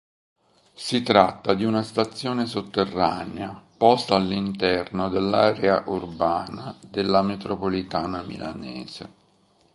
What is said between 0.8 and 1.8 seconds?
tratta di